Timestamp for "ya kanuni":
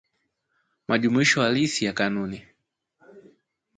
1.85-2.45